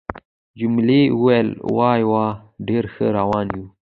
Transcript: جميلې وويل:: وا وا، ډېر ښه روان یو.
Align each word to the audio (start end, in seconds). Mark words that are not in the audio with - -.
جميلې 0.59 1.01
وويل:: 1.19 1.49
وا 1.77 1.91
وا، 2.11 2.25
ډېر 2.67 2.83
ښه 2.93 3.05
روان 3.17 3.47
یو. 3.57 3.63